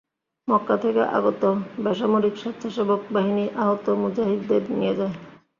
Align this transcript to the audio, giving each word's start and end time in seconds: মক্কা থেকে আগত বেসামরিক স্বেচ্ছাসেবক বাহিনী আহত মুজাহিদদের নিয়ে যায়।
মক্কা 0.47 0.75
থেকে 0.77 1.01
আগত 1.17 1.41
বেসামরিক 1.83 2.35
স্বেচ্ছাসেবক 2.37 3.01
বাহিনী 3.13 3.45
আহত 3.55 3.85
মুজাহিদদের 4.01 4.63
নিয়ে 4.71 4.93
যায়। 4.95 5.15